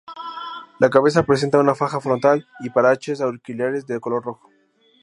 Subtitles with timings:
[0.79, 4.49] La cabeza presenta una faja frontal y parches auriculares de color rojo.